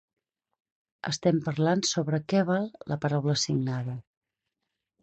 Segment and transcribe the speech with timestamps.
[1.11, 3.97] Estem parlant sobre què val la paraula signada.